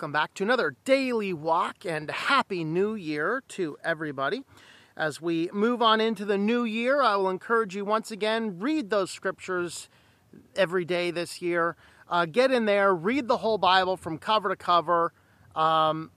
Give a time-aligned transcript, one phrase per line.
[0.00, 4.42] welcome back to another daily walk and happy new year to everybody.
[4.96, 8.88] As we move on into the new year, I will encourage you once again read
[8.88, 9.90] those scriptures
[10.56, 11.76] every day this year.
[12.08, 15.12] Uh, get in there, read the whole Bible from cover to cover.
[15.54, 16.10] Um,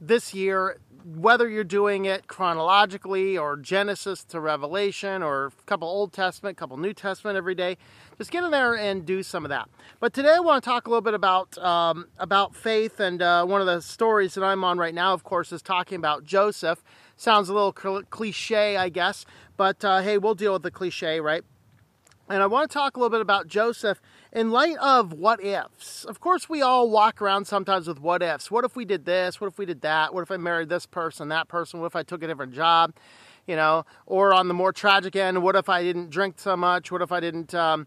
[0.00, 0.80] this year,
[1.16, 6.60] whether you're doing it chronologically or Genesis to Revelation or a couple Old Testament, a
[6.60, 7.78] couple New Testament every day,
[8.18, 9.68] just get in there and do some of that.
[10.00, 13.46] But today I want to talk a little bit about um, about faith, and uh,
[13.46, 16.84] one of the stories that I'm on right now, of course, is talking about Joseph.
[17.16, 19.24] Sounds a little cliche, I guess,
[19.56, 21.42] but uh, hey, we'll deal with the cliche, right?
[22.28, 24.00] And I want to talk a little bit about Joseph
[24.32, 26.04] in light of what ifs.
[26.04, 28.50] Of course, we all walk around sometimes with what ifs.
[28.50, 29.40] What if we did this?
[29.40, 30.12] What if we did that?
[30.12, 31.80] What if I married this person, that person?
[31.80, 32.94] What if I took a different job?
[33.46, 36.92] You know, or on the more tragic end, what if I didn't drink so much?
[36.92, 37.86] What if I didn't um,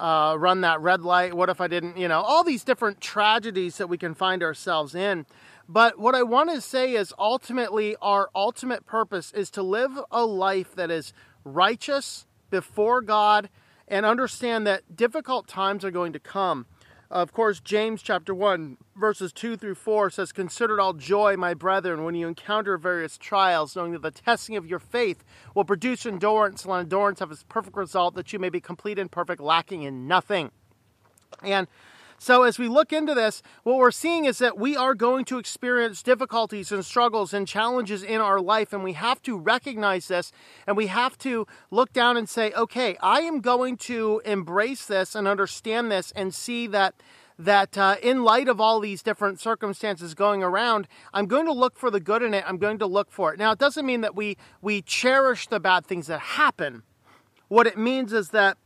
[0.00, 1.34] uh, run that red light?
[1.34, 4.94] What if I didn't, you know, all these different tragedies that we can find ourselves
[4.94, 5.26] in.
[5.68, 10.24] But what I want to say is ultimately, our ultimate purpose is to live a
[10.24, 11.12] life that is
[11.44, 13.48] righteous before God
[13.92, 16.64] and understand that difficult times are going to come.
[17.10, 22.02] Of course, James chapter 1, verses 2 through 4 says, Consider all joy, my brethren,
[22.02, 25.22] when you encounter various trials, knowing that the testing of your faith
[25.54, 29.10] will produce endurance, and endurance have its perfect result, that you may be complete and
[29.10, 30.52] perfect, lacking in nothing.
[31.42, 31.66] And
[32.22, 35.40] so, as we look into this, what we're seeing is that we are going to
[35.40, 40.30] experience difficulties and struggles and challenges in our life, and we have to recognize this
[40.64, 45.16] and we have to look down and say, okay, I am going to embrace this
[45.16, 46.94] and understand this and see that
[47.40, 51.76] that uh, in light of all these different circumstances going around, I'm going to look
[51.76, 52.44] for the good in it.
[52.46, 53.38] I'm going to look for it.
[53.40, 56.84] Now, it doesn't mean that we we cherish the bad things that happen.
[57.48, 58.58] What it means is that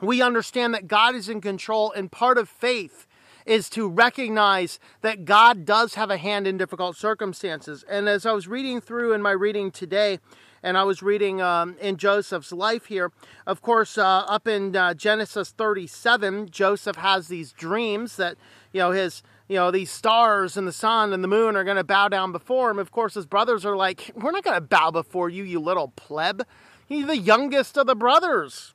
[0.00, 3.06] we understand that God is in control, and part of faith
[3.46, 7.84] is to recognize that God does have a hand in difficult circumstances.
[7.88, 10.18] And as I was reading through in my reading today,
[10.62, 13.12] and I was reading um, in Joseph's life here,
[13.46, 18.36] of course, uh, up in uh, Genesis 37, Joseph has these dreams that,
[18.72, 21.76] you know, his you know, these stars and the sun and the moon are going
[21.76, 22.80] to bow down before him.
[22.80, 25.92] Of course, his brothers are like, We're not going to bow before you, you little
[25.94, 26.44] pleb.
[26.84, 28.74] He's the youngest of the brothers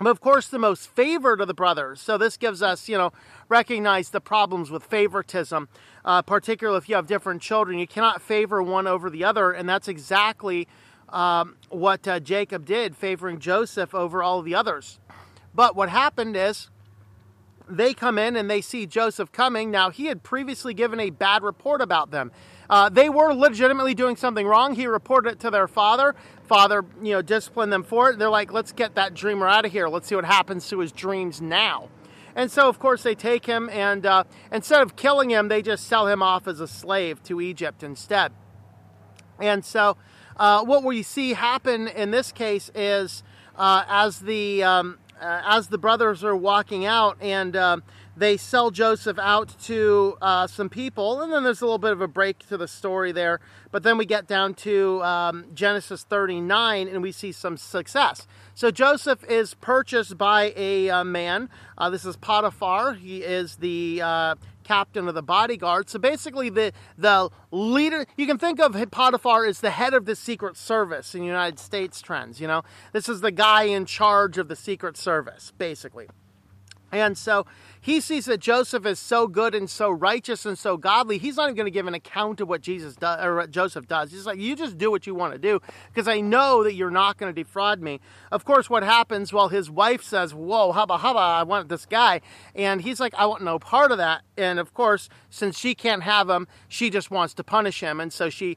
[0.00, 2.00] but of course the most favored of the brothers.
[2.00, 3.12] So this gives us, you know,
[3.48, 5.68] recognize the problems with favoritism,
[6.04, 7.78] uh, particularly if you have different children.
[7.78, 10.66] You cannot favor one over the other, and that's exactly
[11.10, 14.98] um, what uh, Jacob did, favoring Joseph over all the others.
[15.54, 16.70] But what happened is
[17.68, 19.70] they come in and they see Joseph coming.
[19.70, 22.32] Now, he had previously given a bad report about them.
[22.68, 24.76] Uh, they were legitimately doing something wrong.
[24.76, 26.14] He reported it to their father.
[26.50, 28.18] Father, you know, disciplined them for it.
[28.18, 29.88] They're like, let's get that dreamer out of here.
[29.88, 31.90] Let's see what happens to his dreams now.
[32.34, 35.86] And so, of course, they take him and uh, instead of killing him, they just
[35.86, 38.32] sell him off as a slave to Egypt instead.
[39.38, 39.96] And so,
[40.38, 43.22] uh, what we see happen in this case is
[43.54, 47.84] uh, as the um, uh, as the brothers are walking out and um,
[48.20, 52.02] they sell Joseph out to uh, some people, and then there's a little bit of
[52.02, 53.40] a break to the story there.
[53.72, 58.26] But then we get down to um, Genesis 39 and we see some success.
[58.54, 61.48] So Joseph is purchased by a uh, man.
[61.78, 62.92] Uh, this is Potiphar.
[62.92, 65.88] He is the uh, captain of the bodyguard.
[65.88, 70.14] So basically, the the leader you can think of Potiphar as the head of the
[70.14, 72.38] Secret Service in United States trends.
[72.38, 76.08] You know, this is the guy in charge of the Secret Service, basically.
[76.92, 77.46] And so
[77.80, 81.44] he sees that Joseph is so good and so righteous and so godly, he's not
[81.44, 84.10] even going to give an account of what Jesus does or Joseph does.
[84.10, 86.90] He's like, you just do what you want to do because I know that you're
[86.90, 88.00] not going to defraud me.
[88.30, 89.32] Of course, what happens?
[89.32, 92.20] Well, his wife says, Whoa, hubba hubba, I want this guy.
[92.54, 94.22] And he's like, I want no part of that.
[94.36, 98.00] And of course, since she can't have him, she just wants to punish him.
[98.00, 98.56] And so she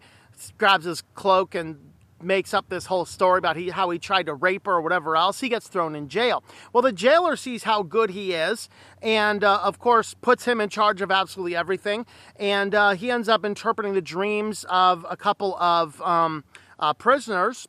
[0.58, 1.93] grabs his cloak and
[2.24, 5.16] makes up this whole story about he, how he tried to rape her or whatever
[5.16, 5.40] else.
[5.40, 6.44] He gets thrown in jail.
[6.72, 8.70] Well, the jailer sees how good he is
[9.02, 12.06] and, uh, of course, puts him in charge of absolutely everything.
[12.38, 16.44] And uh, he ends up interpreting the dreams of a couple of um,
[16.80, 17.68] uh, prisoners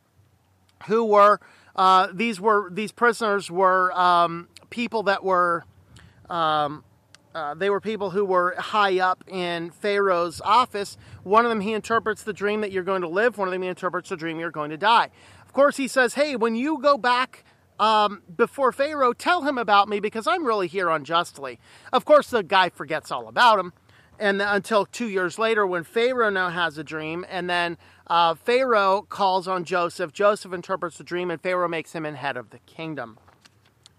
[0.86, 1.40] who were.
[1.76, 5.64] Uh, these were these prisoners were um, people that were
[6.30, 6.84] um,
[7.34, 10.96] uh, they were people who were high up in Pharaoh's office.
[11.24, 13.36] One of them, he interprets the dream that you're going to live.
[13.36, 15.10] One of them, he interprets the dream you're going to die.
[15.44, 17.44] Of course, he says, Hey, when you go back
[17.80, 21.58] um, before Pharaoh, tell him about me because I'm really here unjustly.
[21.92, 23.72] Of course, the guy forgets all about him.
[24.18, 27.76] And until two years later, when Pharaoh now has a dream, and then
[28.06, 32.50] uh, Pharaoh calls on Joseph, Joseph interprets the dream, and Pharaoh makes him head of
[32.50, 33.18] the kingdom.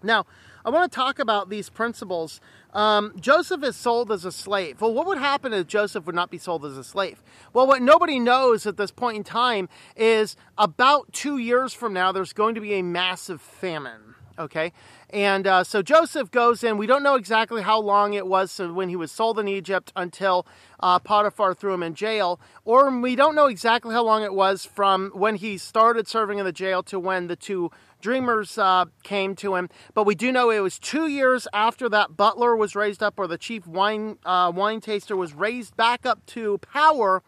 [0.02, 0.26] Now,
[0.64, 2.40] I want to talk about these principles.
[2.74, 4.80] Um, Joseph is sold as a slave.
[4.80, 7.22] Well, what would happen if Joseph would not be sold as a slave?
[7.52, 12.10] Well, what nobody knows at this point in time is about two years from now,
[12.10, 14.15] there's going to be a massive famine.
[14.38, 14.72] Okay,
[15.10, 16.76] and uh, so Joseph goes in.
[16.76, 20.46] We don't know exactly how long it was when he was sold in Egypt until
[20.78, 24.66] uh, Potiphar threw him in jail, or we don't know exactly how long it was
[24.66, 27.70] from when he started serving in the jail to when the two
[28.02, 29.70] dreamers uh, came to him.
[29.94, 33.26] But we do know it was two years after that butler was raised up, or
[33.26, 37.22] the chief wine uh, wine taster was raised back up to power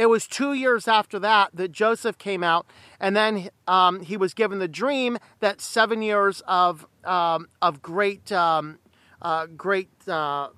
[0.00, 2.66] it was two years after that that Joseph came out,
[2.98, 8.32] and then um, he was given the dream that seven years of um, of great
[8.32, 8.78] um,
[9.20, 10.48] uh, great uh,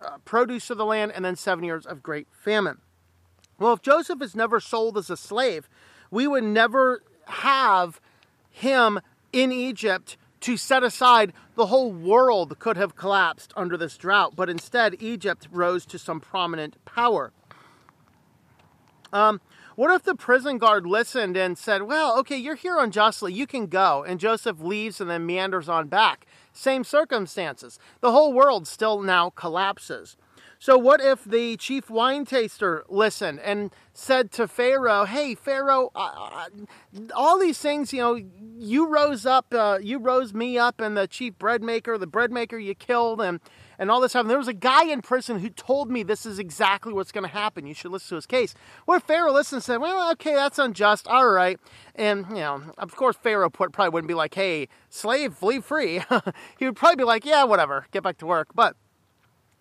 [0.00, 2.78] uh, produce of the land, and then seven years of great famine.
[3.58, 5.68] Well, if Joseph is never sold as a slave,
[6.10, 8.00] we would never have
[8.48, 8.98] him
[9.30, 14.48] in Egypt to set aside the whole world could have collapsed under this drought, but
[14.48, 17.32] instead Egypt rose to some prominent power.
[19.12, 19.40] Um,
[19.76, 23.66] what if the prison guard listened and said, Well, okay, you're here unjustly, you can
[23.66, 24.04] go.
[24.04, 26.26] And Joseph leaves and then meanders on back.
[26.52, 27.78] Same circumstances.
[28.00, 30.16] The whole world still now collapses.
[30.58, 36.46] So, what if the chief wine taster listened and said to Pharaoh, Hey, Pharaoh, uh,
[37.14, 38.18] all these things, you know,
[38.56, 42.32] you rose up, uh, you rose me up, and the chief bread maker, the bread
[42.32, 43.40] maker you killed, and
[43.78, 44.14] and all this.
[44.14, 47.24] And there was a guy in prison who told me this is exactly what's going
[47.24, 47.66] to happen.
[47.66, 48.54] You should listen to his case.
[48.84, 51.08] Where Pharaoh listened and said, well, okay, that's unjust.
[51.08, 51.58] All right.
[51.94, 56.02] And, you know, of course, Pharaoh probably wouldn't be like, hey, slave, flee free.
[56.58, 58.48] he would probably be like, yeah, whatever, get back to work.
[58.54, 58.76] But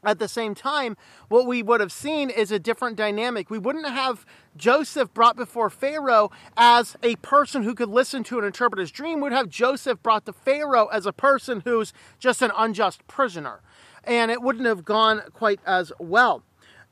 [0.06, 0.96] at the same time,
[1.28, 3.50] what we would have seen is a different dynamic.
[3.50, 4.26] We wouldn't have
[4.56, 9.20] Joseph brought before Pharaoh as a person who could listen to an interpreter's dream.
[9.20, 13.62] We'd have Joseph brought to Pharaoh as a person who's just an unjust prisoner
[14.06, 16.44] and it wouldn't have gone quite as well.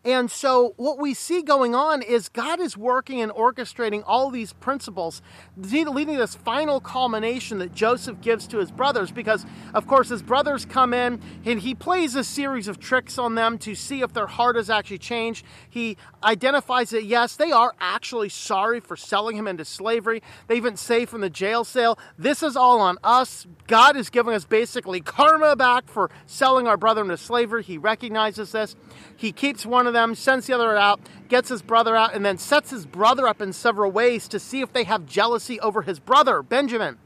[0.06, 4.52] And so, what we see going on is God is working and orchestrating all these
[4.52, 5.22] principles,
[5.56, 9.12] leading to this final culmination that Joseph gives to his brothers.
[9.12, 13.36] Because, of course, his brothers come in and he plays a series of tricks on
[13.36, 15.46] them to see if their heart has actually changed.
[15.70, 20.22] He identifies that, yes, they are actually sorry for selling him into slavery.
[20.48, 23.48] They even say from the jail cell, This is all on us.
[23.68, 27.64] God is giving us basically karma back for selling our brother into slavery.
[27.64, 28.76] He recognizes this.
[29.16, 31.00] He keeps one of of them, sends the other out,
[31.30, 34.62] gets his brother out, and then sets his brother up in several ways to see
[34.62, 36.98] if they have jealousy over his brother, Benjamin.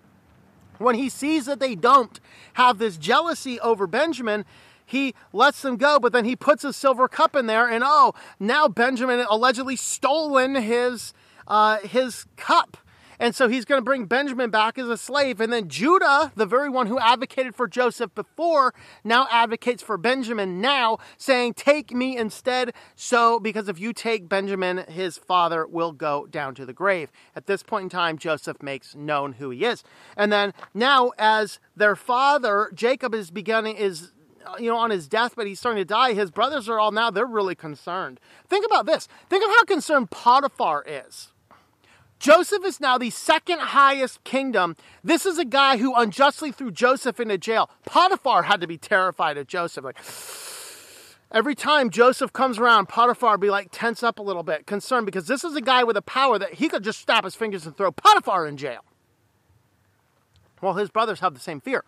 [0.77, 2.19] When he sees that they don't
[2.53, 4.45] have this jealousy over Benjamin,
[4.85, 8.13] he lets them go, but then he puts a silver cup in there, and oh,
[8.39, 11.13] now Benjamin allegedly stolen his
[11.47, 12.77] uh, his cup.
[13.19, 15.41] And so he's going to bring Benjamin back as a slave.
[15.41, 18.73] And then Judah, the very one who advocated for Joseph before,
[19.03, 22.73] now advocates for Benjamin now, saying, Take me instead.
[22.95, 27.11] So, because if you take Benjamin, his father will go down to the grave.
[27.35, 29.83] At this point in time, Joseph makes known who he is.
[30.15, 34.11] And then now, as their father, Jacob is beginning, is
[34.45, 36.13] uh, you know, on his deathbed, he's starting to die.
[36.13, 38.19] His brothers are all now, they're really concerned.
[38.47, 39.07] Think about this.
[39.29, 41.31] Think of how concerned Potiphar is
[42.19, 44.75] Joseph is now the second highest kingdom.
[45.03, 47.69] This is a guy who unjustly threw Joseph into jail.
[47.85, 49.83] Potiphar had to be terrified of Joseph.
[49.83, 49.97] Like
[51.31, 55.27] every time Joseph comes around, Potiphar be like tense up a little bit, concerned because
[55.27, 57.77] this is a guy with a power that he could just snap his fingers and
[57.77, 58.83] throw Potiphar in jail.
[60.61, 61.83] Well, his brothers have the same fear.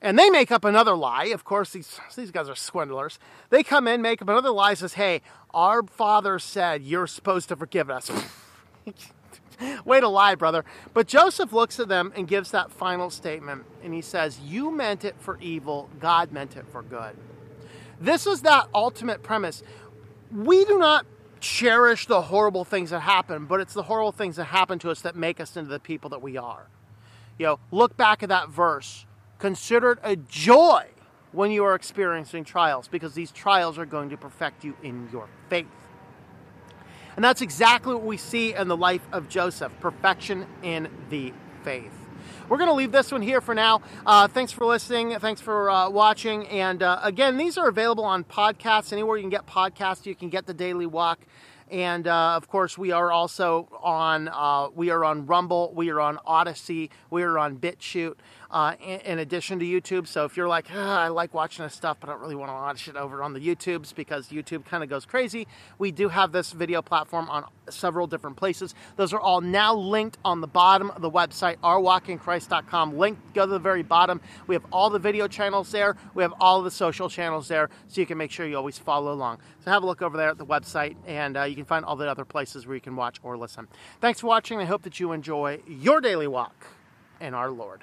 [0.00, 1.26] And they make up another lie.
[1.26, 3.18] Of course, these, these guys are swindlers.
[3.50, 7.56] They come in, make up another lie, says, Hey, our father said you're supposed to
[7.56, 8.10] forgive us.
[9.84, 10.64] Way to lie, brother.
[10.94, 15.04] But Joseph looks at them and gives that final statement, and he says, You meant
[15.04, 17.16] it for evil, God meant it for good.
[18.00, 19.62] This is that ultimate premise.
[20.30, 21.06] We do not
[21.40, 25.00] cherish the horrible things that happen, but it's the horrible things that happen to us
[25.02, 26.66] that make us into the people that we are.
[27.38, 29.06] You know, look back at that verse.
[29.38, 30.86] Consider it a joy
[31.32, 35.28] when you are experiencing trials because these trials are going to perfect you in your
[35.48, 35.66] faith.
[37.18, 41.32] And that's exactly what we see in the life of Joseph perfection in the
[41.64, 41.90] faith.
[42.48, 43.82] We're going to leave this one here for now.
[44.06, 45.18] Uh, thanks for listening.
[45.18, 46.46] Thanks for uh, watching.
[46.46, 48.92] And uh, again, these are available on podcasts.
[48.92, 51.18] Anywhere you can get podcasts, you can get the Daily Walk.
[51.70, 56.00] And uh, of course, we are also on uh, we are on Rumble, we are
[56.00, 58.14] on Odysee we are on BitChute.
[58.50, 61.74] Uh, in, in, addition to YouTube, so if you're like, ah, I like watching this
[61.74, 64.64] stuff, but I don't really want to watch it over on the YouTubes because YouTube
[64.64, 65.46] kind of goes crazy,
[65.78, 68.74] we do have this video platform on several different places.
[68.96, 72.96] Those are all now linked on the bottom of the website, ourwalkinchrist.com.
[72.96, 74.18] Link, go to the very bottom.
[74.46, 75.96] We have all the video channels there.
[76.14, 79.12] We have all the social channels there, so you can make sure you always follow
[79.12, 79.40] along.
[79.62, 81.96] So have a look over there at the website, and uh, you can find all
[81.96, 83.68] the other places where you can watch or listen.
[84.00, 84.58] Thanks for watching.
[84.58, 86.66] I hope that you enjoy your daily walk
[87.20, 87.82] in our Lord.